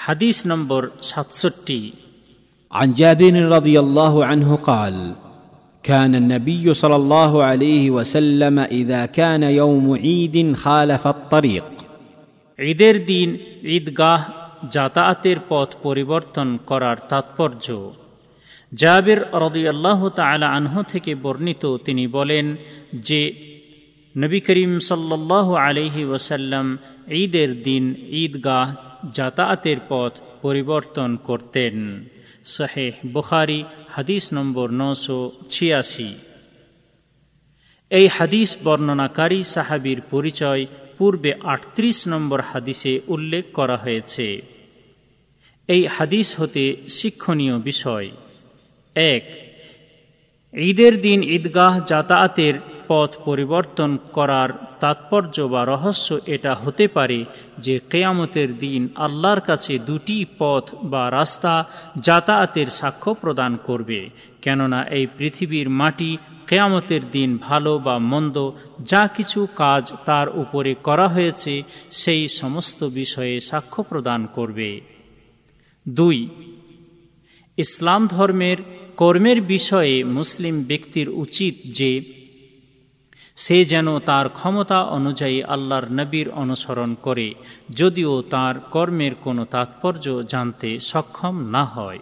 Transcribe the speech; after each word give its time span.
হাদিস 0.00 0.36
নম্বর 0.46 0.82
সাতষট্টি 1.02 1.80
عن 2.72 2.88
جابر 2.94 3.34
رضي 3.48 3.76
الله 3.80 4.14
عنه 4.24 4.50
قال 4.62 4.96
كان 5.84 6.12
النبي 6.14 6.64
صلى 6.74 6.96
الله 6.96 7.32
عليه 7.44 7.84
وسلم 7.90 8.56
اذا 8.80 9.02
كان 9.08 9.42
يوم 9.60 9.86
عيد 9.96 10.36
خالف 10.54 11.02
الطريق 11.06 11.66
ঈদের 12.58 12.96
দিন 13.10 13.28
ঈদগাহ 13.76 14.20
যাতায়াতের 14.74 15.38
পথ 15.48 15.68
পরিবর্তন 15.82 16.48
করার 16.70 16.98
তাৎপর্য 17.10 17.66
জাবির 18.72 19.20
রদিয়াল্লাহ 19.44 20.00
তালা 20.18 20.48
আনহ 20.58 20.74
থেকে 20.82 21.12
বর্ণিত 21.24 21.62
তিনি 21.86 22.04
বলেন 22.08 22.46
যে 23.06 23.20
নবী 24.14 24.40
করিম 24.40 24.72
সাল্লাহ 24.88 25.46
আলহি 25.64 26.02
ওসাল্লাম 26.12 26.66
ঈদের 27.16 27.50
দিন 27.62 27.84
ঈদগাহ 28.22 28.66
যাতায়াতের 29.09 29.77
পথ 29.89 30.11
পরিবর্তন 30.41 31.17
করতেন। 31.17 32.05
শাহেহ 32.45 33.07
বুখারি, 33.07 33.63
হাদিস 33.89 34.33
নম্বর 34.33 34.69
নশো 34.71 35.31
ছিয়াশি। 35.49 36.15
এই 37.89 38.07
হাদিস 38.07 38.57
বর্ণনাকারী 38.63 39.43
সাহাবির 39.43 40.01
পরিচয় 40.01 40.65
পূর্বে 40.97 41.33
আটত্রিশ 41.33 42.07
নম্বর 42.07 42.41
হাদিসে 42.41 43.01
উল্লেখ 43.07 43.45
করা 43.53 43.77
হয়েছে। 43.77 44.41
এই 45.67 45.87
হাদিস 45.87 46.39
হতে 46.39 46.77
শিক্ষণীয় 46.87 47.59
বিষয়। 47.59 48.11
এক, 48.95 49.51
ঈদের 50.53 51.01
দিন 51.01 51.23
ঈদগাহ 51.23 51.83
যাতায়াতের 51.85 52.53
পথ 52.91 53.11
পরিবর্তন 53.25 53.91
করার 54.11 54.49
তাৎপর্য 54.79 55.35
বা 55.53 55.61
রহস্য 55.65 56.07
এটা 56.25 56.53
হতে 56.55 56.85
পারে 56.87 57.19
যে 57.65 57.75
কেয়ামতের 57.91 58.49
দিন 58.57 58.81
আল্লাহর 58.95 59.41
কাছে 59.41 59.73
দুটি 59.79 60.17
পথ 60.39 60.65
বা 60.83 61.03
রাস্তা 61.11 61.53
যাতায়াতের 61.97 62.69
সাক্ষ্য 62.79 63.11
প্রদান 63.13 63.51
করবে। 63.67 63.99
কেননা 64.41 64.79
এই 64.97 65.05
পৃথিবীর 65.17 65.67
মাটি 65.69 66.11
কেয়ামতের 66.47 67.03
দিন 67.11 67.29
ভালো 67.37 67.71
বা 67.79 67.95
মন্দ 68.11 68.35
যা 68.91 69.03
কিছু 69.07 69.39
কাজ 69.55 69.83
তার 70.05 70.27
উপরে 70.43 70.71
করা 70.87 71.07
হয়েছে, 71.07 71.53
সেই 72.01 72.23
সমস্ত 72.39 72.79
বিষয়ে 72.99 73.35
সাক্ষ্য 73.49 73.81
প্রদান 73.83 74.21
করবে। 74.35 74.69
দুই, 75.85 76.17
ইসলাম 77.57 78.01
ধর্মের 78.07 78.57
কর্মের 78.97 79.39
বিষয়ে 79.53 79.95
মুসলিম 80.17 80.55
ব্যক্তির 80.63 81.07
উচিত 81.23 81.55
যে 81.79 81.91
সে 83.35 83.65
যেন 83.65 83.99
তার 83.99 84.29
ক্ষমতা 84.29 84.79
অনুযায়ী 84.83 85.41
আল্লাহর 85.41 85.87
নবীর 85.89 86.29
অনুসরণ 86.29 86.95
করে, 87.01 87.27
যদিও 87.75 88.21
তার 88.21 88.55
কর্মের 88.59 89.13
কোনো 89.15 89.45
তাৎপর্য 89.45 90.05
জানতে 90.23 90.79
সক্ষম 90.79 91.35
না 91.45 91.63
হয়। 91.65 91.99